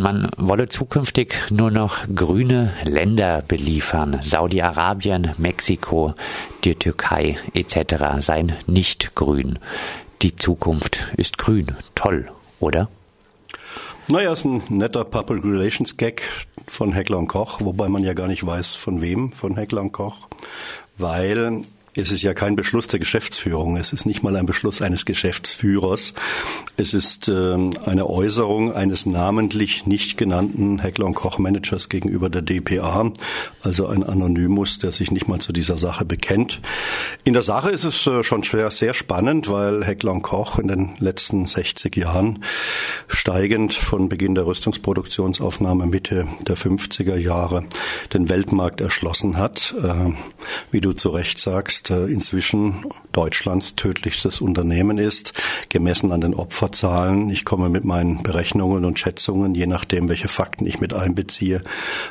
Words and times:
man 0.00 0.30
wolle 0.36 0.68
zukünftig 0.68 1.34
nur 1.50 1.70
noch 1.70 2.06
grüne 2.14 2.72
Länder 2.84 3.42
beliefern. 3.46 4.20
Saudi-Arabien, 4.22 5.32
Mexiko, 5.38 6.14
die 6.64 6.74
Türkei 6.74 7.36
etc. 7.54 8.18
seien 8.18 8.52
nicht 8.66 9.14
grün. 9.14 9.58
Die 10.22 10.36
Zukunft 10.36 11.12
ist 11.16 11.38
grün. 11.38 11.68
Toll, 11.94 12.28
oder? 12.60 12.88
Naja, 14.08 14.32
ist 14.32 14.44
ein 14.44 14.62
netter 14.68 15.04
Public 15.04 15.44
Relations 15.44 15.96
Gag 15.96 16.22
von 16.68 16.92
Heckler 16.92 17.18
und 17.18 17.28
Koch, 17.28 17.60
wobei 17.60 17.88
man 17.88 18.04
ja 18.04 18.14
gar 18.14 18.28
nicht 18.28 18.46
weiß, 18.46 18.74
von 18.76 19.00
wem 19.02 19.32
von 19.32 19.56
Heckler 19.56 19.80
und 19.80 19.92
Koch, 19.92 20.28
weil 20.96 21.62
es 21.96 22.10
ist 22.10 22.22
ja 22.22 22.34
kein 22.34 22.56
Beschluss 22.56 22.86
der 22.88 22.98
Geschäftsführung. 22.98 23.76
Es 23.76 23.92
ist 23.92 24.04
nicht 24.04 24.22
mal 24.22 24.36
ein 24.36 24.44
Beschluss 24.44 24.82
eines 24.82 25.06
Geschäftsführers. 25.06 26.12
Es 26.76 26.92
ist 26.92 27.28
ähm, 27.28 27.72
eine 27.86 28.08
Äußerung 28.08 28.74
eines 28.74 29.06
namentlich 29.06 29.86
nicht 29.86 30.18
genannten 30.18 30.78
Heckler 30.78 31.10
Koch 31.12 31.38
Managers 31.38 31.88
gegenüber 31.88 32.28
der 32.28 32.42
DPA, 32.42 33.12
also 33.62 33.86
ein 33.86 34.02
Anonymus, 34.02 34.78
der 34.78 34.92
sich 34.92 35.10
nicht 35.10 35.28
mal 35.28 35.40
zu 35.40 35.52
dieser 35.52 35.78
Sache 35.78 36.04
bekennt. 36.04 36.60
In 37.24 37.32
der 37.32 37.42
Sache 37.42 37.70
ist 37.70 37.84
es 37.84 38.06
äh, 38.06 38.22
schon 38.22 38.44
schwer, 38.44 38.70
sehr 38.70 38.92
spannend, 38.92 39.48
weil 39.48 39.84
Heckler 39.84 40.20
Koch 40.20 40.58
in 40.58 40.68
den 40.68 40.90
letzten 40.98 41.46
60 41.46 41.96
Jahren 41.96 42.44
steigend 43.08 43.72
von 43.72 44.08
Beginn 44.08 44.34
der 44.34 44.46
Rüstungsproduktionsaufnahme 44.46 45.86
Mitte 45.86 46.26
der 46.46 46.56
50er 46.56 47.16
Jahre 47.16 47.64
den 48.12 48.28
Weltmarkt 48.28 48.80
erschlossen 48.80 49.38
hat. 49.38 49.74
Äh, 49.82 50.12
wie 50.70 50.80
du 50.80 50.92
zu 50.92 51.08
Recht 51.08 51.38
sagst, 51.38 51.85
äh, 51.90 52.06
inzwischen 52.06 52.84
Deutschlands 53.12 53.76
tödlichstes 53.76 54.40
Unternehmen 54.40 54.98
ist, 54.98 55.32
gemessen 55.68 56.12
an 56.12 56.20
den 56.20 56.34
Opferzahlen. 56.34 57.30
Ich 57.30 57.44
komme 57.44 57.68
mit 57.68 57.84
meinen 57.84 58.22
Berechnungen 58.22 58.84
und 58.84 58.98
Schätzungen, 58.98 59.54
je 59.54 59.66
nachdem, 59.66 60.08
welche 60.08 60.28
Fakten 60.28 60.66
ich 60.66 60.80
mit 60.80 60.92
einbeziehe, 60.92 61.62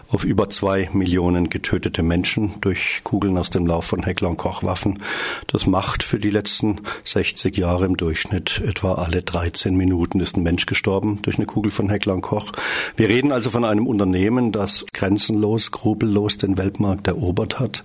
auf 0.09 0.23
über 0.23 0.49
zwei 0.49 0.89
Millionen 0.93 1.49
getötete 1.49 2.03
Menschen 2.03 2.55
durch 2.61 3.01
Kugeln 3.03 3.37
aus 3.37 3.49
dem 3.49 3.67
Lauf 3.67 3.85
von 3.85 4.03
Heckler 4.03 4.29
und 4.29 4.37
Kochwaffen. 4.37 5.01
Das 5.47 5.67
macht 5.67 6.03
für 6.03 6.19
die 6.19 6.29
letzten 6.29 6.81
60 7.03 7.55
Jahre 7.57 7.85
im 7.85 7.97
Durchschnitt 7.97 8.61
etwa 8.65 8.95
alle 8.95 9.21
13 9.21 9.75
Minuten 9.75 10.19
ist 10.19 10.37
ein 10.37 10.43
Mensch 10.43 10.65
gestorben 10.65 11.19
durch 11.21 11.37
eine 11.37 11.45
Kugel 11.45 11.71
von 11.71 11.89
Heckler 11.89 12.15
und 12.15 12.21
Koch. 12.21 12.51
Wir 12.95 13.09
reden 13.09 13.31
also 13.31 13.49
von 13.49 13.63
einem 13.63 13.87
Unternehmen, 13.87 14.51
das 14.51 14.85
grenzenlos, 14.93 15.71
grubellos 15.71 16.37
den 16.37 16.57
Weltmarkt 16.57 17.07
erobert 17.07 17.59
hat, 17.59 17.83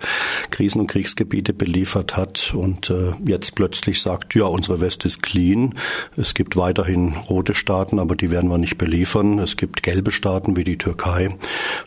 Krisen- 0.51 0.81
und 0.81 0.87
Kriegsgebiete 0.87 1.53
beliefert 1.81 2.15
hat 2.15 2.53
und 2.55 2.91
äh, 2.91 3.13
jetzt 3.25 3.55
plötzlich 3.55 4.03
sagt, 4.03 4.35
ja, 4.35 4.45
unsere 4.45 4.83
West 4.83 5.07
ist 5.07 5.23
clean. 5.23 5.77
Es 6.15 6.35
gibt 6.35 6.55
weiterhin 6.55 7.15
rote 7.31 7.55
Staaten, 7.55 7.99
aber 7.99 8.17
die 8.17 8.31
werden 8.31 8.51
wir 8.51 8.59
nicht 8.59 8.77
beliefern. 8.77 9.39
Es 9.39 9.57
gibt 9.57 9.83
gelbe 9.83 10.11
Staaten 10.11 10.57
wie 10.59 10.65
die 10.65 10.77
Türkei. 10.77 11.31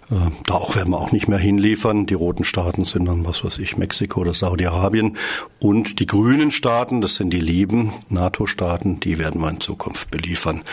Äh, 0.10 0.16
da 0.48 0.56
auch 0.56 0.76
werden 0.76 0.90
wir 0.90 0.98
auch 1.00 1.12
nicht 1.12 1.28
mehr 1.28 1.38
hinliefern. 1.38 2.08
Die 2.08 2.16
roten 2.16 2.44
Staaten 2.44 2.86
sind 2.86 3.06
dann, 3.06 3.24
was 3.24 3.44
weiß 3.44 3.60
ich, 3.60 3.78
Mexiko 3.78 4.22
oder 4.22 4.34
Saudi-Arabien. 4.34 5.16
Und 5.60 6.00
die 6.00 6.08
grünen 6.08 6.50
Staaten, 6.50 7.00
das 7.00 7.14
sind 7.14 7.32
die 7.32 7.40
lieben 7.40 7.94
NATO-Staaten, 8.10 9.00
die 9.00 9.20
werden 9.20 9.42
wir 9.42 9.50
in 9.52 9.60
Zukunft 9.60 10.10
beliefern. 10.10 10.64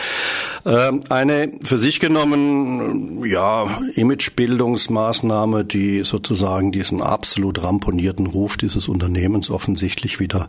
Ähm, 0.65 1.01
eine 1.09 1.51
für 1.61 1.77
sich 1.77 1.99
genommen, 1.99 3.23
ja, 3.23 3.79
Imagebildungsmaßnahme, 3.93 5.63
die 5.63 6.03
sozusagen 6.03 6.71
diesen 6.71 7.03
absolut 7.03 7.61
ramponierten 7.61 8.25
Ruf 8.25 8.57
dieses 8.57 8.87
Unternehmens 8.87 9.10
offensichtlich 9.49 10.19
wieder 10.19 10.47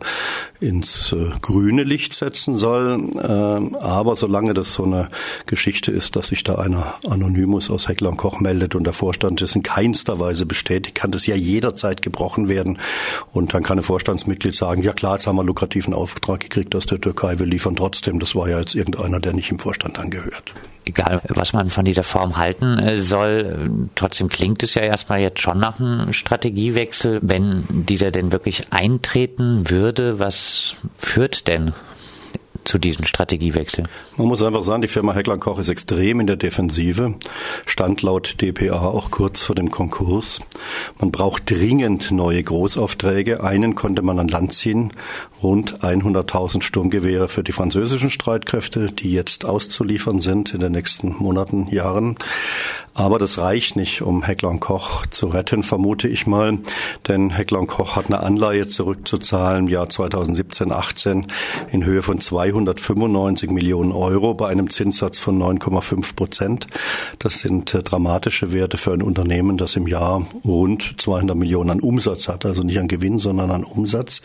ins 0.59 1.11
äh, 1.11 1.29
grüne 1.41 1.83
Licht 1.83 2.13
setzen 2.13 2.55
soll. 2.55 3.09
Ähm, 3.21 3.75
aber 3.75 4.15
solange 4.15 4.53
das 4.53 4.73
so 4.73 4.83
eine 4.83 5.09
Geschichte 5.45 5.91
ist, 5.91 6.15
dass 6.15 6.27
sich 6.27 6.43
da 6.43 6.55
einer 6.55 6.95
Anonymus 7.07 7.69
aus 7.69 7.87
Heckler 7.87 8.09
und 8.09 8.17
Koch 8.17 8.39
meldet 8.39 8.75
und 8.75 8.85
der 8.85 8.93
Vorstand 8.93 9.41
das 9.41 9.55
in 9.55 9.63
keinster 9.63 10.19
Weise 10.19 10.45
bestätigt, 10.45 10.95
kann 10.95 11.11
das 11.11 11.25
ja 11.25 11.35
jederzeit 11.35 12.01
gebrochen 12.01 12.47
werden. 12.47 12.79
Und 13.31 13.53
dann 13.53 13.63
kann 13.63 13.79
ein 13.79 13.83
Vorstandsmitglied 13.83 14.55
sagen, 14.55 14.83
ja 14.83 14.93
klar, 14.93 15.13
jetzt 15.13 15.27
haben 15.27 15.35
wir 15.35 15.43
lukrativen 15.43 15.93
Auftrag 15.93 16.39
gekriegt 16.39 16.75
aus 16.75 16.85
der 16.85 17.01
Türkei, 17.01 17.39
wir 17.39 17.45
liefern 17.45 17.75
trotzdem. 17.75 18.19
Das 18.19 18.35
war 18.35 18.49
ja 18.49 18.59
jetzt 18.59 18.75
irgendeiner, 18.75 19.19
der 19.19 19.33
nicht 19.33 19.51
im 19.51 19.59
Vorstand 19.59 19.99
angehört 19.99 20.53
egal 20.85 21.21
was 21.27 21.53
man 21.53 21.69
von 21.69 21.85
dieser 21.85 22.03
Form 22.03 22.37
halten 22.37 22.79
äh, 22.79 22.97
soll, 22.97 23.87
trotzdem 23.95 24.29
klingt 24.29 24.63
es 24.63 24.75
ja 24.75 24.81
erstmal 24.81 25.21
jetzt 25.21 25.41
schon 25.41 25.59
nach 25.59 25.79
einem 25.79 26.13
Strategiewechsel. 26.13 27.19
Wenn 27.21 27.65
dieser 27.69 28.11
denn 28.11 28.31
wirklich 28.31 28.42
eintreten 28.71 29.69
würde, 29.69 30.19
was 30.19 30.75
führt 30.97 31.47
denn 31.47 31.73
zu 32.63 32.77
diesem 32.77 33.05
Strategiewechsel? 33.05 33.85
Man 34.17 34.27
muss 34.27 34.43
einfach 34.43 34.63
sagen, 34.63 34.81
die 34.81 34.87
Firma 34.87 35.13
Heckler 35.13 35.37
Koch 35.37 35.59
ist 35.59 35.69
extrem 35.69 36.19
in 36.19 36.27
der 36.27 36.35
Defensive, 36.35 37.15
stand 37.65 38.01
laut 38.01 38.41
DPA 38.41 38.79
auch 38.79 39.11
kurz 39.11 39.41
vor 39.41 39.55
dem 39.55 39.71
Konkurs. 39.71 40.39
Man 40.99 41.11
braucht 41.11 41.49
dringend 41.49 42.11
neue 42.11 42.41
Großaufträge. 42.41 43.43
Einen 43.43 43.75
konnte 43.75 44.01
man 44.01 44.19
an 44.19 44.27
Land 44.27 44.53
ziehen, 44.53 44.93
rund 45.41 45.79
100.000 45.81 46.61
Sturmgewehre 46.61 47.27
für 47.27 47.43
die 47.43 47.51
französischen 47.51 48.09
Streitkräfte, 48.09 48.91
die 48.91 49.11
jetzt 49.11 49.45
auszuliefern 49.45 50.19
sind 50.19 50.53
in 50.53 50.59
den 50.59 50.71
nächsten 50.71 51.15
Monaten, 51.17 51.67
Jahren. 51.69 52.17
Aber 52.95 53.17
das 53.17 53.39
reicht 53.39 53.75
nicht, 53.75 54.03
um 54.03 54.21
Heckler 54.21 54.55
Koch 54.59 55.07
zu 55.07 55.27
retten, 55.27 55.63
vermute 55.63 56.07
ich 56.07 56.27
mal. 56.27 56.59
Denn 57.07 57.31
Heckler 57.31 57.65
Koch 57.65 57.95
hat 57.95 58.05
eine 58.07 58.21
Anleihe 58.21 58.67
zurückzuzahlen 58.67 59.65
im 59.65 59.67
Jahr 59.67 59.89
2017, 59.89 60.71
18 60.71 61.27
in 61.71 61.85
Höhe 61.85 62.03
von 62.03 62.19
295 62.19 63.49
Millionen 63.49 63.91
Euro 63.91 64.35
bei 64.35 64.49
einem 64.49 64.69
Zinssatz 64.69 65.17
von 65.17 65.41
9,5 65.41 66.15
Prozent. 66.15 66.67
Das 67.17 67.39
sind 67.39 67.73
äh, 67.73 67.81
dramatische 67.81 68.53
Werte 68.53 68.77
für 68.77 68.93
ein 68.93 69.01
Unternehmen, 69.01 69.57
das 69.57 69.75
im 69.75 69.87
Jahr 69.87 70.27
rund 70.45 71.01
200 71.01 71.35
Millionen 71.35 71.71
an 71.71 71.79
Umsatz 71.79 72.27
hat. 72.27 72.45
Also 72.45 72.61
nicht 72.61 72.79
an 72.79 72.87
Gewinn, 72.87 73.17
sondern 73.17 73.49
an 73.49 73.63
Umsatz. 73.63 74.21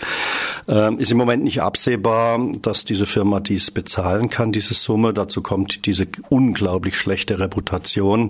Ähm, 0.68 0.98
ist 0.98 1.10
im 1.10 1.16
Moment 1.16 1.42
nicht 1.42 1.62
absehbar, 1.62 2.38
dass 2.60 2.84
diese 2.84 3.06
Firma 3.06 3.40
dies 3.40 3.70
bezahlen 3.70 4.28
kann, 4.28 4.52
diese 4.52 4.74
Summe. 4.74 5.14
Dazu 5.14 5.40
kommt 5.40 5.86
diese 5.86 6.06
unglaublich 6.28 6.96
schlechte 6.98 7.38
Reputation 7.38 8.28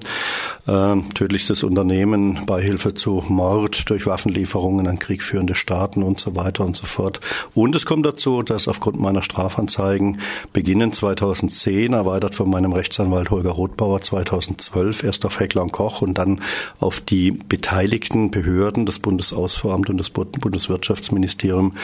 äh, 0.67 0.97
tödlichstes 1.15 1.63
Unternehmen, 1.63 2.41
Beihilfe 2.47 2.95
zu 2.95 3.25
Mord 3.29 3.89
durch 3.91 4.07
Waffenlieferungen 4.07 4.87
an 4.87 4.99
kriegführende 4.99 5.55
Staaten 5.55 6.03
und 6.03 6.21
so 6.21 6.37
weiter 6.37 6.65
und 6.65 6.77
so 6.77 6.87
fort. 6.87 7.21
Und 7.55 7.75
es 7.75 7.87
kommt 7.87 8.05
dazu, 8.05 8.43
dass 8.43 8.69
aufgrund 8.69 9.01
meiner 9.01 9.23
Strafanzeigen 9.23 10.21
beginnend 10.53 10.95
2010, 10.95 11.93
erweitert 11.93 12.35
von 12.35 12.51
meinem 12.51 12.73
Rechtsanwalt 12.73 13.31
Holger 13.31 13.51
Rothbauer 13.51 14.03
2012, 14.03 15.05
erst 15.05 15.25
auf 15.25 15.41
Heckler 15.41 15.63
und 15.63 15.73
Koch 15.73 16.03
und 16.03 16.19
dann 16.19 16.41
auf 16.81 17.01
die 17.01 17.31
beteiligten 17.31 18.31
Behörden, 18.31 18.87
das 18.87 18.99
Bundesausfuhramt 18.99 19.91
und 19.91 19.99
das 19.99 20.11
Bundeswirtschaftsministerium 20.11 21.75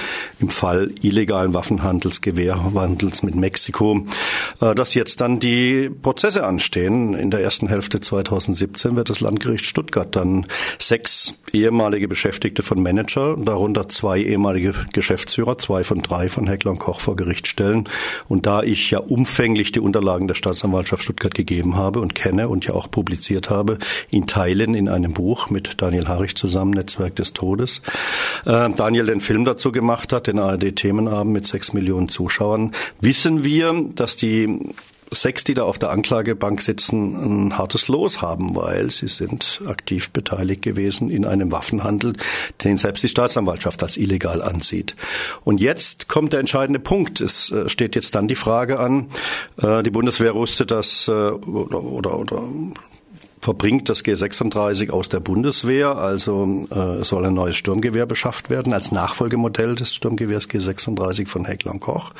im 0.41 0.50
Fall 0.50 0.91
illegalen 1.03 1.55
Waffenhandels, 1.55 2.21
Gewehrwandels 2.21 3.22
mit 3.22 3.34
Mexiko, 3.34 4.06
äh, 4.61 4.75
dass 4.75 4.94
jetzt 4.94 5.21
dann 5.21 5.41
die 5.41 5.91
Prozesse 5.91 6.44
anstehen. 6.44 7.15
In 7.15 7.31
der 7.31 7.41
ersten 7.41 7.69
Hälfte 7.69 8.00
2010 8.00 8.34
2017 8.41 8.97
wird 8.97 9.11
das 9.11 9.21
Landgericht 9.21 9.65
Stuttgart 9.65 10.15
dann 10.17 10.47
sechs 10.78 11.34
ehemalige 11.53 12.09
Beschäftigte 12.09 12.62
von 12.62 12.83
Manager, 12.83 13.37
darunter 13.37 13.89
zwei 13.89 14.21
ehemalige 14.21 14.75
Geschäftsführer, 14.93 15.59
zwei 15.59 15.84
von 15.84 16.03
drei 16.03 16.28
von 16.28 16.49
Heckler 16.49 16.73
und 16.73 16.78
Koch 16.78 17.00
vor 17.00 17.17
Gericht 17.17 17.47
stellen. 17.47 17.84
Und 18.28 18.47
da 18.47 18.62
ich 18.62 18.91
ja 18.91 18.99
umfänglich 18.99 19.73
die 19.73 19.81
Unterlagen 19.81 20.27
der 20.27 20.34
Staatsanwaltschaft 20.34 21.05
Stuttgart 21.05 21.34
gegeben 21.34 21.77
habe 21.77 22.00
und 22.00 22.15
kenne 22.15 22.49
und 22.49 22.67
ja 22.67 22.75
auch 22.75 22.91
publiziert 22.91 23.50
habe, 23.50 23.78
in 24.11 24.27
Teilen 24.27 24.75
in 24.75 24.89
einem 24.89 25.12
Buch 25.12 25.50
mit 25.50 25.81
Daniel 25.81 26.09
Harrich 26.09 26.34
zusammen, 26.34 26.73
Netzwerk 26.73 27.15
des 27.17 27.33
Todes, 27.33 27.83
äh, 28.47 28.71
Daniel 28.71 29.06
den 29.06 29.21
Film 29.21 29.44
dazu 29.44 29.71
gemacht 29.71 30.12
hat, 30.12 30.27
den 30.27 30.39
ARD-Themenabend 30.39 31.33
mit 31.33 31.47
sechs 31.47 31.73
Millionen 31.73 32.09
Zuschauern, 32.09 32.73
wissen 33.00 33.44
wir, 33.44 33.75
dass 33.94 34.17
die 34.17 34.59
sechs, 35.10 35.44
die 35.44 35.54
da 35.54 35.65
auf 35.65 35.78
der 35.78 35.91
Anklagebank 35.91 36.62
sitzen, 36.62 37.47
ein 37.47 37.59
hartes 37.59 37.88
Los 37.88 38.22
haben, 38.22 38.55
weil 38.56 38.90
sie 38.90 39.08
sind 39.08 39.62
aktiv 39.67 40.11
beteiligt 40.11 40.62
gewesen 40.62 41.11
in 41.11 41.25
einem 41.25 41.52
Waffenhandel, 41.52 42.14
den 42.62 42.76
selbst 42.76 43.02
die 43.02 43.08
Staatsanwaltschaft 43.08 43.82
als 43.82 43.96
illegal 43.96 44.43
ansieht. 44.43 44.96
Und 45.44 45.61
jetzt 45.61 46.08
kommt 46.08 46.32
der 46.32 46.40
entscheidende 46.40 46.81
Punkt. 46.81 47.20
Es 47.20 47.50
äh, 47.50 47.69
steht 47.69 47.94
jetzt 47.94 48.14
dann 48.14 48.29
die 48.29 48.34
Frage 48.34 48.79
an, 48.79 49.11
äh, 49.61 49.82
die 49.82 49.90
Bundeswehr 49.90 50.34
rüstet 50.34 50.70
das 50.70 51.08
äh, 51.08 51.12
oder, 51.12 51.82
oder, 51.82 52.19
oder 52.19 52.43
verbringt 53.44 53.91
das 53.91 54.02
G36 54.02 54.88
aus 54.88 55.11
der 55.11 55.20
Bundeswehr. 55.20 55.99
Also 55.99 56.64
äh, 56.70 57.05
soll 57.05 57.26
ein 57.26 57.35
neues 57.35 57.56
Sturmgewehr 57.56 58.06
beschafft 58.06 58.49
werden 58.49 58.73
als 58.73 58.91
Nachfolgemodell 58.91 59.75
des 59.75 59.94
Sturmgewehrs 59.94 60.49
G36 60.49 61.29
von 61.29 61.44
Heckler 61.44 61.79
Koch. 61.79 62.12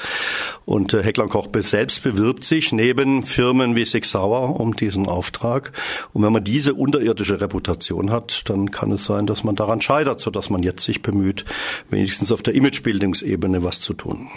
Und 0.67 0.93
äh, 0.93 1.03
Heckler 1.03 1.29
Koch 1.29 1.49
selbst 1.61 2.03
bewirbt 2.03 2.45
sich 2.45 2.73
neben 2.73 3.23
Firmen 3.23 3.75
wie 3.75 3.87
Sig 3.87 4.05
Sauer 4.05 4.61
um 4.61 4.77
diesen 4.77 5.07
Auftrag. 5.07 5.73
Und 6.13 6.23
wenn 6.23 6.33
man 6.33 6.45
diese 6.45 6.75
unterirdische 6.75 7.41
Reputation 7.41 8.11
hat, 8.11 8.43
dann 8.51 8.71
kann 8.71 8.93
es 8.93 9.07
sein, 9.07 9.27
dass 9.27 9.45
man 9.45 9.57
daran 9.57 9.81
scheitert, 9.81 10.21
sodass 10.21 10.51
man 10.51 10.63
jetzt 10.63 10.85
sich 10.85 11.01
bemüht, 11.01 11.47
wenigstens 11.89 12.33
auf 12.33 12.43
der 12.43 12.55
Imagebildungsebene 12.55 13.63
was 13.63 13.81
zu 13.81 13.95
tun. 13.95 14.29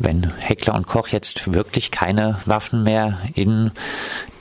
Wenn 0.00 0.32
Heckler 0.38 0.74
und 0.74 0.88
Koch 0.88 1.06
jetzt 1.06 1.52
wirklich 1.52 1.92
keine 1.92 2.40
Waffen 2.46 2.82
mehr 2.82 3.20
in 3.36 3.70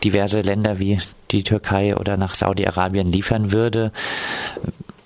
diverse 0.03 0.41
Länder 0.41 0.79
wie 0.79 0.99
die 1.31 1.43
Türkei 1.43 1.95
oder 1.95 2.17
nach 2.17 2.35
Saudi-Arabien 2.35 3.11
liefern 3.11 3.51
würde 3.51 3.91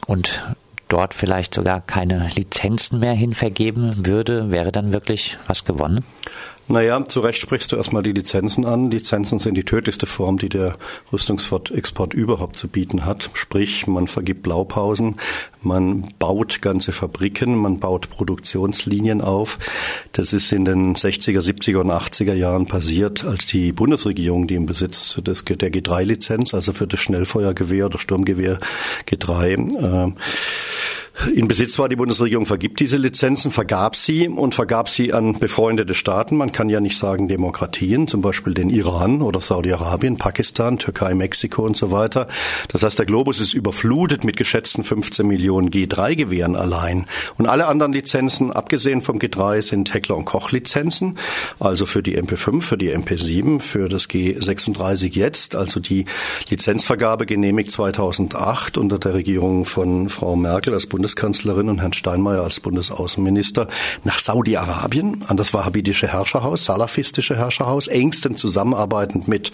und 0.07 0.43
dort 0.87 1.13
vielleicht 1.13 1.53
sogar 1.53 1.81
keine 1.81 2.29
Lizenzen 2.35 2.99
mehr 2.99 3.13
hinvergeben 3.13 4.05
würde, 4.05 4.51
wäre 4.51 4.71
dann 4.71 4.93
wirklich 4.93 5.37
was 5.47 5.65
gewonnen? 5.65 6.05
Naja, 6.69 7.05
zu 7.07 7.19
Recht 7.19 7.41
sprichst 7.41 7.73
du 7.73 7.75
erstmal 7.75 8.03
die 8.03 8.13
Lizenzen 8.13 8.65
an. 8.65 8.89
Lizenzen 8.89 9.37
sind 9.37 9.55
die 9.55 9.65
tödlichste 9.65 10.05
Form, 10.05 10.37
die 10.37 10.47
der 10.47 10.77
Rüstungsexport 11.11 12.13
überhaupt 12.13 12.55
zu 12.55 12.69
bieten 12.69 13.05
hat. 13.05 13.29
Sprich, 13.33 13.85
man 13.85 14.07
vergibt 14.07 14.43
Blaupausen, 14.43 15.17
man 15.61 16.07
baut 16.19 16.61
ganze 16.61 16.93
Fabriken, 16.93 17.55
man 17.55 17.79
baut 17.79 18.09
Produktionslinien 18.09 19.19
auf. 19.19 19.59
Das 20.13 20.31
ist 20.31 20.53
in 20.53 20.63
den 20.63 20.95
60er, 20.95 21.41
70er 21.41 21.79
und 21.79 21.91
80er 21.91 22.33
Jahren 22.33 22.65
passiert, 22.65 23.25
als 23.25 23.45
die 23.45 23.73
Bundesregierung, 23.73 24.47
die 24.47 24.55
im 24.55 24.65
Besitz 24.65 25.15
des, 25.15 25.43
der 25.43 25.71
G3-Lizenz, 25.71 26.53
also 26.53 26.71
für 26.71 26.87
das 26.87 27.01
Schnellfeuergewehr 27.01 27.87
oder 27.87 27.99
Sturmgewehr 27.99 28.59
G3, 29.09 30.07
äh, 30.07 30.11
in 31.35 31.47
Besitz 31.47 31.77
war. 31.79 31.89
Die 31.89 31.95
Bundesregierung 31.95 32.45
vergibt 32.45 32.79
diese 32.79 32.97
Lizenzen, 32.97 33.51
vergab 33.51 33.95
sie 33.95 34.27
und 34.27 34.55
vergab 34.55 34.89
sie 34.89 35.13
an 35.13 35.39
befreundete 35.39 35.93
Staaten. 35.93 36.37
Man 36.37 36.51
kann 36.51 36.69
ja 36.69 36.79
nicht 36.79 36.97
sagen 36.97 37.27
Demokratien, 37.27 38.07
zum 38.07 38.21
Beispiel 38.21 38.53
den 38.53 38.69
Iran 38.69 39.21
oder 39.21 39.39
Saudi-Arabien, 39.39 40.17
Pakistan, 40.17 40.79
Türkei, 40.79 41.13
Mexiko 41.13 41.63
und 41.63 41.77
so 41.77 41.91
weiter. 41.91 42.27
Das 42.69 42.83
heißt, 42.83 42.97
der 42.97 43.05
Globus 43.05 43.39
ist 43.39 43.53
überflutet 43.53 44.23
mit 44.23 44.37
geschätzten 44.37 44.83
15 44.83 45.25
Millionen 45.25 45.69
G3-Gewehren 45.69 46.55
allein. 46.55 47.05
Und 47.37 47.45
alle 47.45 47.67
anderen 47.67 47.93
Lizenzen, 47.93 48.51
abgesehen 48.51 49.01
vom 49.01 49.19
G3, 49.19 49.61
sind 49.61 49.93
Heckler 49.93 50.17
und 50.17 50.25
Koch-Lizenzen, 50.25 51.17
also 51.59 51.85
für 51.85 52.01
die 52.03 52.19
MP5, 52.19 52.61
für 52.61 52.77
die 52.77 52.91
MP7, 52.91 53.59
für 53.59 53.87
das 53.87 54.09
G36 54.09 55.13
jetzt, 55.13 55.55
also 55.55 55.79
die 55.79 56.05
Lizenzvergabe 56.49 57.25
genehmigt 57.25 57.71
2008 57.71 58.77
unter 58.77 58.97
der 58.97 59.13
Regierung 59.13 59.65
von 59.65 60.09
Frau 60.09 60.35
Merkel 60.35 60.73
als 60.73 60.87
Bundes 60.87 61.02
Bundeskanzlerin 61.03 61.67
und 61.67 61.81
Herrn 61.81 61.91
Steinmeier 61.91 62.43
als 62.43 62.61
Bundesaußenminister 62.61 63.67
nach 64.05 64.19
Saudi-Arabien, 64.19 65.25
an 65.27 65.35
das 65.35 65.53
wahhabitische 65.53 66.07
Herrscherhaus, 66.07 66.63
salafistische 66.63 67.35
Herrscherhaus, 67.35 67.87
engsten 67.87 68.37
zusammenarbeitend 68.37 69.27
mit 69.27 69.51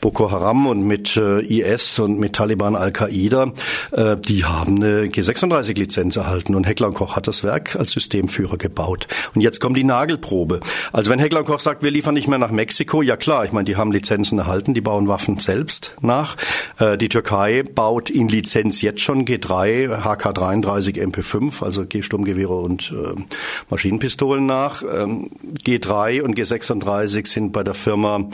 Boko 0.00 0.32
Haram 0.32 0.66
und 0.66 0.82
mit 0.82 1.16
äh, 1.16 1.42
IS 1.42 2.00
und 2.00 2.18
mit 2.18 2.32
Taliban 2.32 2.74
Al-Qaida. 2.74 3.52
Äh, 3.92 4.16
die 4.16 4.44
haben 4.44 4.82
eine 4.82 5.04
G36-Lizenz 5.04 6.16
erhalten 6.16 6.56
und 6.56 6.66
Heckler 6.66 6.90
Koch 6.90 7.14
hat 7.14 7.28
das 7.28 7.44
Werk 7.44 7.76
als 7.76 7.92
Systemführer 7.92 8.56
gebaut. 8.56 9.06
Und 9.36 9.42
jetzt 9.42 9.60
kommt 9.60 9.76
die 9.76 9.84
Nagelprobe. 9.84 10.58
Also 10.92 11.08
wenn 11.08 11.20
Heckler 11.20 11.44
Koch 11.44 11.60
sagt, 11.60 11.84
wir 11.84 11.92
liefern 11.92 12.14
nicht 12.14 12.26
mehr 12.26 12.40
nach 12.40 12.50
Mexiko, 12.50 13.00
ja 13.00 13.16
klar, 13.16 13.44
ich 13.44 13.52
meine, 13.52 13.64
die 13.66 13.76
haben 13.76 13.92
Lizenzen 13.92 14.40
erhalten, 14.40 14.74
die 14.74 14.80
bauen 14.80 15.06
Waffen 15.06 15.38
selbst 15.38 15.92
nach. 16.00 16.36
Äh, 16.80 16.98
die 16.98 17.08
Türkei 17.08 17.62
baut 17.62 18.10
in 18.10 18.26
Lizenz 18.26 18.82
jetzt 18.82 19.02
schon 19.02 19.24
G3, 19.24 20.00
HK33 20.00 20.79
35 20.80 20.96
MP5, 20.96 21.64
also 21.64 21.84
Sturmgewehre 22.00 22.54
und 22.54 22.92
äh, 22.92 23.20
Maschinenpistolen 23.68 24.46
nach. 24.46 24.82
Ähm, 24.82 25.30
G3 25.64 26.22
und 26.22 26.38
G36 26.38 27.26
sind 27.26 27.52
bei 27.52 27.62
der 27.62 27.74
Firma 27.74 28.28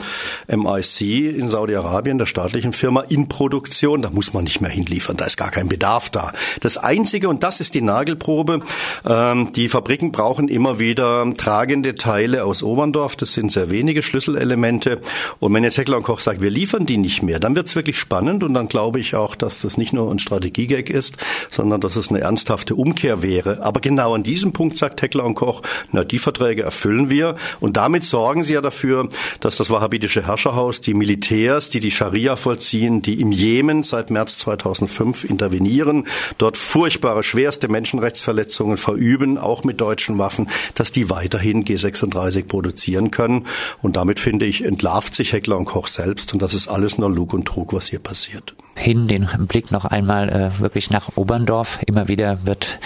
MIC 0.47 1.01
in 1.01 1.47
Saudi-Arabien, 1.47 2.17
der 2.17 2.25
staatlichen 2.25 2.73
Firma, 2.73 3.01
in 3.01 3.27
Produktion. 3.27 4.01
Da 4.01 4.09
muss 4.09 4.33
man 4.33 4.43
nicht 4.43 4.61
mehr 4.61 4.71
hinliefern, 4.71 5.17
da 5.17 5.25
ist 5.25 5.37
gar 5.37 5.51
kein 5.51 5.67
Bedarf 5.67 6.09
da. 6.09 6.31
Das 6.61 6.77
Einzige, 6.77 7.29
und 7.29 7.43
das 7.43 7.59
ist 7.59 7.73
die 7.73 7.81
Nagelprobe, 7.81 8.61
ähm, 9.05 9.51
die 9.53 9.69
Fabriken 9.69 10.11
brauchen 10.11 10.47
immer 10.47 10.79
wieder 10.79 11.25
tragende 11.35 11.95
Teile 11.95 12.45
aus 12.45 12.63
Oberndorf. 12.63 13.15
Das 13.15 13.33
sind 13.33 13.51
sehr 13.51 13.69
wenige 13.69 14.01
Schlüsselelemente. 14.01 15.01
Und 15.39 15.53
wenn 15.53 15.63
jetzt 15.63 15.77
Heckler 15.77 15.97
und 15.97 16.03
Koch 16.03 16.19
sagt, 16.19 16.41
wir 16.41 16.51
liefern 16.51 16.85
die 16.85 16.97
nicht 16.97 17.23
mehr, 17.23 17.39
dann 17.39 17.55
wird 17.55 17.67
es 17.67 17.75
wirklich 17.75 17.97
spannend 17.97 18.43
und 18.43 18.53
dann 18.53 18.67
glaube 18.67 18.99
ich 18.99 19.15
auch, 19.15 19.35
dass 19.35 19.61
das 19.61 19.77
nicht 19.77 19.93
nur 19.93 20.11
ein 20.11 20.19
Strategiegag 20.19 20.89
ist, 20.89 21.17
sondern 21.49 21.81
dass 21.81 21.95
es 21.95 22.09
eine 22.09 22.25
ernsthafte 22.37 22.75
Umkehr 22.75 23.23
wäre. 23.23 23.63
Aber 23.63 23.79
genau 23.79 24.13
an 24.13 24.21
diesem 24.21 24.51
Punkt 24.51 24.77
sagt 24.77 25.01
Heckler 25.01 25.25
und 25.25 25.33
Koch, 25.33 25.63
na, 25.91 26.03
die 26.03 26.19
Verträge 26.19 26.61
erfüllen 26.61 27.09
wir. 27.09 27.35
Und 27.59 27.77
damit 27.77 28.03
sorgen 28.03 28.43
sie 28.43 28.53
ja 28.53 28.61
dafür, 28.61 29.09
dass 29.39 29.57
das 29.57 29.71
wahhabitische 29.71 30.27
Herrscherhaus, 30.27 30.79
die 30.79 30.93
Militärs, 30.93 31.69
die 31.69 31.79
die 31.79 31.89
Scharia 31.89 32.35
vollziehen, 32.35 33.01
die 33.01 33.19
im 33.19 33.31
Jemen 33.31 33.81
seit 33.81 34.11
März 34.11 34.37
2005 34.37 35.23
intervenieren, 35.23 36.05
dort 36.37 36.57
furchtbare, 36.57 37.23
schwerste 37.23 37.69
Menschenrechtsverletzungen 37.69 38.77
verüben, 38.77 39.39
auch 39.39 39.63
mit 39.63 39.81
deutschen 39.81 40.19
Waffen, 40.19 40.47
dass 40.75 40.91
die 40.91 41.09
weiterhin 41.09 41.65
G36 41.65 42.43
produzieren 42.43 43.09
können. 43.09 43.47
Und 43.81 43.97
damit, 43.97 44.19
finde 44.19 44.45
ich, 44.45 44.63
entlarvt 44.63 45.15
sich 45.15 45.33
Heckler 45.33 45.57
und 45.57 45.65
Koch 45.65 45.87
selbst. 45.87 46.33
Und 46.33 46.41
das 46.43 46.53
ist 46.53 46.67
alles 46.67 46.99
nur 46.99 47.09
Lug 47.09 47.33
und 47.33 47.45
Trug, 47.45 47.73
was 47.73 47.87
hier 47.87 47.99
passiert. 47.99 48.53
Hin 48.75 49.07
den 49.07 49.27
Blick 49.47 49.71
noch 49.71 49.85
einmal 49.85 50.29
äh, 50.29 50.59
wirklich 50.59 50.91
nach 50.91 51.09
Oberndorf. 51.15 51.79
Immer 51.87 52.07
wieder 52.07 52.26
wieder 52.27 52.45
wird 52.45 52.79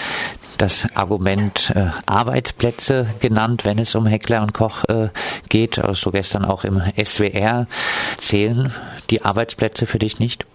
das 0.58 0.86
Argument 0.94 1.72
äh, 1.74 1.88
Arbeitsplätze 2.06 3.06
genannt, 3.18 3.64
wenn 3.64 3.78
es 3.78 3.94
um 3.94 4.06
Heckler 4.06 4.42
und 4.42 4.54
Koch 4.54 4.84
äh, 4.84 5.08
geht, 5.48 5.76
so 5.76 5.82
also 5.82 6.10
gestern 6.12 6.44
auch 6.44 6.64
im 6.64 6.80
SWR. 7.02 7.66
Zählen 8.16 8.72
die 9.10 9.24
Arbeitsplätze 9.24 9.86
für 9.86 9.98
dich 9.98 10.20
nicht? 10.20 10.46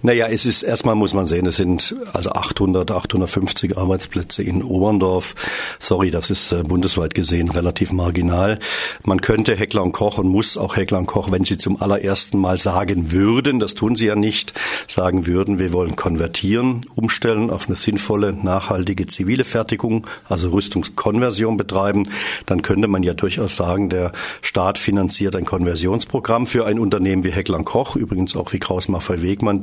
Naja, 0.00 0.26
es 0.28 0.46
ist 0.46 0.62
erstmal 0.62 0.94
muss 0.94 1.14
man 1.14 1.26
sehen, 1.26 1.46
es 1.46 1.56
sind 1.56 1.94
also 2.12 2.30
800, 2.30 2.90
850 2.90 3.76
Arbeitsplätze 3.76 4.42
in 4.42 4.62
Oberndorf. 4.62 5.34
Sorry, 5.78 6.10
das 6.10 6.30
ist 6.30 6.52
äh, 6.52 6.62
bundesweit 6.62 7.14
gesehen 7.14 7.50
relativ 7.50 7.92
marginal. 7.92 8.58
Man 9.04 9.20
könnte 9.20 9.54
Heckler 9.56 9.82
und 9.82 9.92
Koch 9.92 10.18
und 10.18 10.28
muss 10.28 10.56
auch 10.56 10.76
Heckler 10.76 10.98
und 10.98 11.06
Koch, 11.06 11.30
wenn 11.30 11.44
sie 11.44 11.58
zum 11.58 11.80
allerersten 11.80 12.38
Mal 12.38 12.58
sagen 12.58 13.12
würden, 13.12 13.58
das 13.58 13.74
tun 13.74 13.96
sie 13.96 14.06
ja 14.06 14.16
nicht, 14.16 14.54
sagen 14.88 15.26
würden, 15.26 15.58
wir 15.58 15.72
wollen 15.72 15.96
konvertieren, 15.96 16.82
umstellen 16.94 17.50
auf 17.50 17.66
eine 17.66 17.76
sinnvolle, 17.76 18.32
nachhaltige 18.32 19.06
zivile 19.06 19.44
Fertigung, 19.44 20.06
also 20.28 20.50
Rüstungskonversion 20.50 21.56
betreiben, 21.56 22.08
dann 22.46 22.62
könnte 22.62 22.88
man 22.88 23.02
ja 23.02 23.14
durchaus 23.14 23.56
sagen, 23.56 23.88
der 23.88 24.12
Staat 24.40 24.78
finanziert 24.78 25.36
ein 25.36 25.44
Konversionsprogramm 25.44 26.46
für 26.46 26.66
ein 26.66 26.78
Unternehmen 26.78 27.24
wie 27.24 27.32
Heckler 27.32 27.58
und 27.58 27.64
Koch, 27.64 27.96
übrigens 27.96 28.36
auch 28.36 28.52
wie 28.52 28.58
Kraus 28.58 28.88
Maffei 28.88 29.22
Wegmann, 29.22 29.60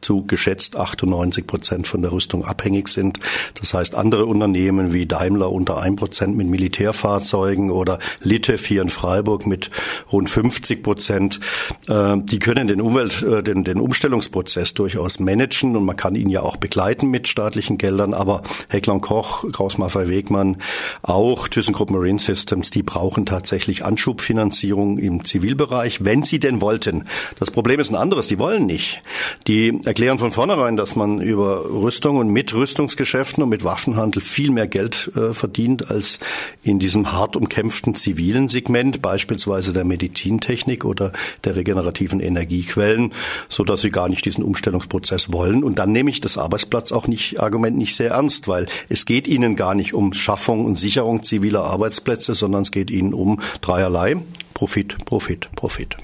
zu 0.00 0.24
geschätzt 0.26 0.76
98 0.76 1.46
Prozent 1.46 1.86
von 1.86 2.02
der 2.02 2.12
Rüstung 2.12 2.44
abhängig 2.44 2.88
sind. 2.88 3.18
Das 3.60 3.74
heißt, 3.74 3.94
andere 3.94 4.26
Unternehmen 4.26 4.92
wie 4.92 5.06
Daimler 5.06 5.50
unter 5.50 5.80
1 5.80 5.96
Prozent 5.96 6.36
mit 6.36 6.46
Militärfahrzeugen 6.46 7.70
oder 7.70 7.98
Litev 8.22 8.66
hier 8.66 8.82
in 8.82 8.90
Freiburg 8.90 9.46
mit 9.46 9.70
rund 10.12 10.30
50 10.30 10.82
Prozent, 10.82 11.40
äh, 11.88 12.16
die 12.18 12.38
können 12.38 12.68
den 12.68 12.80
Umwelt, 12.80 13.22
äh, 13.22 13.42
den, 13.42 13.64
den 13.64 13.80
Umstellungsprozess 13.80 14.74
durchaus 14.74 15.18
managen 15.18 15.76
und 15.76 15.84
man 15.84 15.96
kann 15.96 16.14
ihn 16.14 16.28
ja 16.28 16.42
auch 16.42 16.56
begleiten 16.56 17.08
mit 17.08 17.28
staatlichen 17.28 17.78
Geldern. 17.78 18.14
Aber 18.14 18.42
Heckler 18.68 19.00
Koch, 19.00 19.44
Kraus-Maffei 19.52 20.08
Wegmann, 20.08 20.56
auch 21.02 21.48
ThyssenKrupp 21.48 21.90
Marine 21.90 22.18
Systems, 22.18 22.70
die 22.70 22.82
brauchen 22.82 23.26
tatsächlich 23.26 23.84
Anschubfinanzierung 23.84 24.98
im 24.98 25.24
Zivilbereich, 25.24 26.04
wenn 26.04 26.22
sie 26.22 26.38
denn 26.38 26.60
wollten. 26.60 27.06
Das 27.38 27.50
Problem 27.50 27.80
ist 27.80 27.90
ein 27.90 27.96
anderes, 27.96 28.28
die 28.28 28.38
wollen 28.38 28.66
nicht. 28.66 29.02
Die 29.46 29.59
erklären 29.68 30.18
von 30.18 30.32
vornherein, 30.32 30.76
dass 30.76 30.96
man 30.96 31.20
über 31.20 31.64
Rüstung 31.64 32.16
und 32.16 32.28
mit 32.28 32.54
Rüstungsgeschäften 32.54 33.42
und 33.42 33.48
mit 33.48 33.64
Waffenhandel 33.64 34.22
viel 34.22 34.50
mehr 34.50 34.66
Geld 34.66 35.10
äh, 35.16 35.32
verdient 35.32 35.90
als 35.90 36.18
in 36.62 36.78
diesem 36.78 37.12
hart 37.12 37.36
umkämpften 37.36 37.94
zivilen 37.94 38.48
Segment, 38.48 39.02
beispielsweise 39.02 39.72
der 39.72 39.84
Medizintechnik 39.84 40.84
oder 40.84 41.12
der 41.44 41.56
regenerativen 41.56 42.20
Energiequellen, 42.20 43.12
so 43.48 43.64
dass 43.64 43.82
sie 43.82 43.90
gar 43.90 44.08
nicht 44.08 44.24
diesen 44.24 44.44
Umstellungsprozess 44.44 45.32
wollen. 45.32 45.62
Und 45.62 45.78
dann 45.78 45.92
nehme 45.92 46.10
ich 46.10 46.20
das 46.20 46.38
Arbeitsplatz 46.38 46.92
auch 46.92 47.06
nicht, 47.06 47.40
Argument 47.40 47.76
nicht 47.76 47.94
sehr 47.96 48.10
ernst, 48.10 48.48
weil 48.48 48.66
es 48.88 49.04
geht 49.04 49.28
ihnen 49.28 49.56
gar 49.56 49.74
nicht 49.74 49.94
um 49.94 50.12
Schaffung 50.12 50.64
und 50.64 50.78
Sicherung 50.78 51.22
ziviler 51.22 51.64
Arbeitsplätze, 51.64 52.34
sondern 52.34 52.62
es 52.62 52.72
geht 52.72 52.90
ihnen 52.90 53.14
um 53.14 53.40
dreierlei. 53.60 54.16
Profit, 54.54 55.04
Profit, 55.04 55.48
Profit 55.56 55.96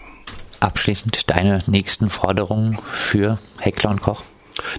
abschließend 0.67 1.31
deine 1.31 1.63
nächsten 1.67 2.11
Forderungen 2.11 2.79
für 2.93 3.39
Heckler 3.59 3.91
und 3.91 4.03
Koch? 4.03 4.23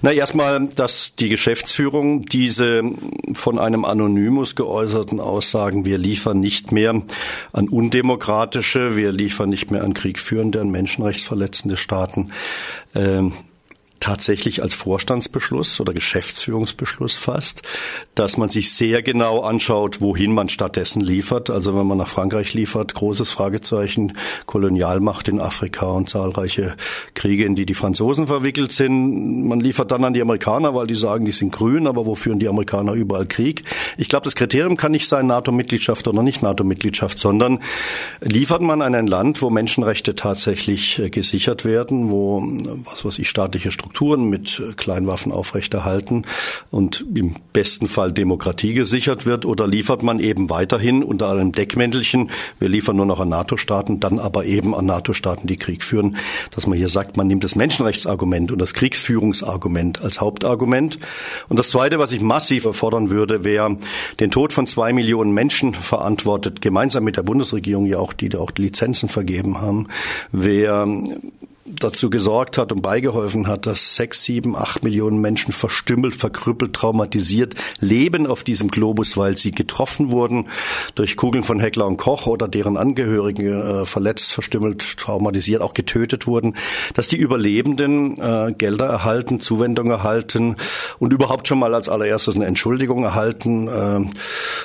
Na, 0.01 0.11
erstmal, 0.11 0.67
dass 0.67 1.13
die 1.15 1.29
Geschäftsführung 1.29 2.25
diese 2.25 2.81
von 3.33 3.59
einem 3.59 3.85
Anonymus 3.85 4.55
geäußerten 4.55 5.19
Aussagen, 5.19 5.85
wir 5.85 5.97
liefern 5.97 6.39
nicht 6.39 6.71
mehr 6.71 7.01
an 7.53 7.69
undemokratische, 7.69 8.95
wir 8.95 9.11
liefern 9.11 9.49
nicht 9.49 9.69
mehr 9.69 9.83
an 9.83 9.93
kriegführende, 9.93 10.61
an 10.61 10.69
menschenrechtsverletzende 10.69 11.77
Staaten, 11.77 12.31
äh, 12.95 13.21
tatsächlich 13.99 14.61
als 14.61 14.73
Vorstandsbeschluss 14.73 15.79
oder 15.79 15.93
Geschäftsführungsbeschluss 15.93 17.15
fasst, 17.15 17.63
dass 18.15 18.37
man 18.37 18.49
sich 18.49 18.73
sehr 18.73 19.01
genau 19.01 19.41
anschaut, 19.41 20.01
wohin 20.01 20.33
man 20.33 20.49
stattdessen 20.49 21.01
liefert. 21.01 21.49
Also 21.49 21.77
wenn 21.77 21.87
man 21.87 21.97
nach 21.97 22.07
Frankreich 22.07 22.53
liefert, 22.53 22.93
großes 22.93 23.29
Fragezeichen, 23.29 24.13
Kolonialmacht 24.45 25.27
in 25.27 25.39
Afrika 25.39 25.87
und 25.87 26.09
zahlreiche 26.09 26.75
Kriege, 27.15 27.45
in 27.45 27.55
die 27.55 27.65
die 27.65 27.73
Franzosen 27.73 28.27
verwickelt 28.27 28.71
sind. 28.71 29.47
Man 29.47 29.59
liefert 29.59 29.91
dann 29.91 30.03
an 30.03 30.13
die 30.13 30.21
Amerikaner, 30.21 30.75
weil 30.75 30.87
die 30.87 30.95
sagen, 30.95 31.25
die 31.25 31.31
sind 31.31 31.51
grün, 31.51 31.87
aber 31.87 32.05
wo 32.05 32.15
führen 32.15 32.39
die 32.39 32.47
Amerikaner 32.47 32.93
überall 32.93 33.25
Krieg? 33.25 33.63
Ich 33.97 34.09
glaube, 34.09 34.25
das 34.25 34.35
Kriterium 34.35 34.77
kann 34.77 34.91
nicht 34.91 35.07
sein 35.07 35.27
NATO-Mitgliedschaft 35.27 36.07
oder 36.07 36.23
nicht 36.23 36.41
NATO-Mitgliedschaft, 36.41 37.17
sondern 37.17 37.59
liefert 38.21 38.61
man 38.61 38.81
an 38.81 38.95
ein 38.95 39.07
Land, 39.07 39.41
wo 39.41 39.49
Menschenrechte 39.49 40.15
tatsächlich 40.15 40.99
äh, 40.99 41.09
gesichert 41.09 41.65
werden, 41.65 42.11
wo, 42.11 42.43
was 42.85 43.03
weiß 43.03 43.19
ich, 43.19 43.29
staatliche 43.29 43.71
Strukturen 43.71 43.86
Strukturen 43.87 44.29
mit 44.29 44.61
Kleinwaffen 44.75 45.31
aufrechterhalten 45.31 46.25
und 46.71 47.05
im 47.15 47.37
besten 47.53 47.87
Fall 47.87 48.11
Demokratie 48.11 48.73
gesichert 48.73 49.25
wird 49.25 49.45
oder 49.45 49.65
liefert 49.65 50.03
man 50.03 50.19
eben 50.19 50.49
weiterhin 50.49 51.03
unter 51.03 51.29
einem 51.29 51.53
Deckmäntelchen, 51.53 52.29
wir 52.59 52.67
liefern 52.67 52.97
nur 52.97 53.05
noch 53.05 53.21
an 53.21 53.29
NATO-Staaten, 53.29 54.01
dann 54.01 54.19
aber 54.19 54.43
eben 54.43 54.75
an 54.75 54.85
NATO-Staaten, 54.87 55.47
die 55.47 55.55
Krieg 55.55 55.85
führen, 55.85 56.17
dass 56.51 56.67
man 56.67 56.77
hier 56.77 56.89
sagt, 56.89 57.15
man 57.15 57.27
nimmt 57.27 57.45
das 57.45 57.55
Menschenrechtsargument 57.55 58.51
und 58.51 58.59
das 58.59 58.73
Kriegsführungsargument 58.73 60.01
als 60.01 60.19
Hauptargument. 60.19 60.99
Und 61.47 61.57
das 61.57 61.69
Zweite, 61.69 61.97
was 61.97 62.11
ich 62.11 62.19
massiv 62.19 62.65
erfordern 62.65 63.09
würde, 63.09 63.45
wäre 63.45 63.77
den 64.19 64.31
Tod 64.31 64.51
von 64.51 64.67
zwei 64.67 64.91
Millionen 64.91 65.31
Menschen 65.31 65.73
verantwortet, 65.73 66.59
gemeinsam 66.59 67.05
mit 67.05 67.15
der 67.15 67.23
Bundesregierung 67.23 67.85
ja 67.85 67.99
auch, 67.99 68.11
die 68.11 68.35
auch 68.35 68.51
Lizenzen 68.57 69.07
vergeben 69.07 69.61
haben, 69.61 69.87
wäre 70.33 71.03
dazu 71.69 72.09
gesorgt 72.09 72.57
hat 72.57 72.71
und 72.71 72.81
beigeholfen 72.81 73.47
hat, 73.47 73.65
dass 73.65 73.95
sechs, 73.95 74.23
sieben, 74.23 74.55
acht 74.55 74.83
Millionen 74.83 75.19
Menschen 75.19 75.51
verstümmelt, 75.53 76.15
verkrüppelt, 76.15 76.73
traumatisiert 76.73 77.55
leben 77.79 78.25
auf 78.25 78.43
diesem 78.43 78.69
Globus, 78.69 79.17
weil 79.17 79.35
sie 79.35 79.51
getroffen 79.51 80.11
wurden 80.11 80.47
durch 80.95 81.17
Kugeln 81.17 81.43
von 81.43 81.59
Heckler 81.59 81.87
und 81.87 81.97
Koch 81.97 82.27
oder 82.27 82.47
deren 82.47 82.77
Angehörigen 82.77 83.61
äh, 83.61 83.85
verletzt, 83.85 84.31
verstümmelt, 84.31 84.97
traumatisiert, 84.97 85.61
auch 85.61 85.73
getötet 85.73 86.25
wurden, 86.25 86.55
dass 86.93 87.07
die 87.07 87.17
Überlebenden 87.17 88.17
äh, 88.19 88.53
Gelder 88.57 88.85
erhalten, 88.85 89.41
Zuwendung 89.41 89.89
erhalten 89.89 90.55
und 90.99 91.11
überhaupt 91.11 91.47
schon 91.47 91.59
mal 91.59 91.75
als 91.75 91.89
allererstes 91.89 92.35
eine 92.35 92.45
Entschuldigung 92.45 93.03
erhalten, 93.03 93.67
äh, 93.67 94.09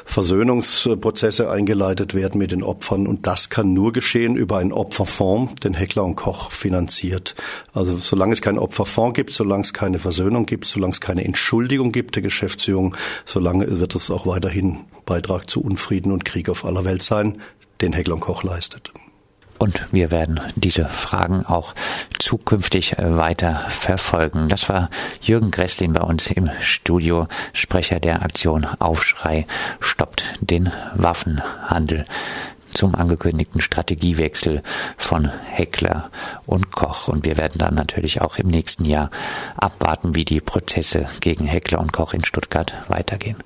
Versöhnungsprozesse 0.05 1.51
eingeleitet 1.51 2.15
werden 2.15 2.39
mit 2.39 2.53
den 2.53 2.63
Opfern. 2.63 3.07
Und 3.07 3.27
das 3.27 3.51
kann 3.51 3.73
nur 3.73 3.93
geschehen 3.93 4.37
über 4.37 4.59
einen 4.59 4.73
Opferfonds, 4.73 5.55
den 5.57 5.75
Heckler 5.75 6.05
und 6.05 6.15
Koch 6.15 6.53
finanziert 6.53 6.92
finanziert. 6.93 7.35
Also 7.73 7.97
solange 7.97 8.33
es 8.33 8.43
keinen 8.43 8.59
Opferfonds 8.59 9.15
gibt, 9.15 9.33
solange 9.33 9.63
es 9.63 9.73
keine 9.73 9.99
Versöhnung 9.99 10.47
gibt, 10.47 10.67
solange 10.67 10.93
es 10.93 11.01
keine 11.01 11.25
Entschuldigung 11.25 11.93
gibt 11.93 12.15
der 12.15 12.23
Geschäftsführung, 12.23 12.97
solange 13.25 13.81
wird 13.81 13.95
es 13.95 14.11
auch 14.11 14.27
weiterhin 14.27 14.81
Beitrag 15.07 15.49
zu 15.49 15.63
Unfrieden 15.63 16.13
und 16.13 16.25
Krieg 16.25 16.49
auf 16.49 16.65
aller 16.65 16.85
Welt 16.85 17.03
sein, 17.03 17.41
den 17.81 17.93
Heckler 17.93 18.19
Koch 18.19 18.43
leistet. 18.43 18.93
Und 19.59 19.87
wir 19.93 20.11
werden 20.11 20.41
diese 20.57 20.89
Fragen 20.89 21.47
auch 21.47 21.75
zukünftig 22.19 22.97
weiter 22.99 23.67
verfolgen. 23.69 24.49
Das 24.49 24.69
war 24.69 24.91
Jürgen 25.21 25.53
Gresslin 25.53 25.93
bei 25.93 26.03
uns 26.03 26.29
im 26.33 26.51
Studio, 26.63 27.29
Sprecher 27.53 28.01
der 28.01 28.23
Aktion 28.23 28.65
Aufschrei 28.65 29.47
stoppt 29.79 30.25
den 30.41 30.73
Waffenhandel 30.97 32.07
zum 32.73 32.95
angekündigten 32.95 33.61
Strategiewechsel 33.61 34.63
von 34.97 35.27
Heckler 35.27 36.11
und 36.47 36.73
Koch. 36.73 37.09
Und 37.09 37.25
wir 37.25 37.37
werden 37.37 37.59
dann 37.59 37.75
natürlich 37.75 38.21
auch 38.21 38.39
im 38.39 38.49
nächsten 38.49 38.85
Jahr 38.85 39.11
abwarten, 39.57 40.15
wie 40.15 40.25
die 40.25 40.41
Prozesse 40.41 41.07
gegen 41.21 41.47
Heckler 41.47 41.81
und 41.81 41.93
Koch 41.93 42.15
in 42.15 42.25
Stuttgart 42.25 42.75
weitergehen. 42.89 43.43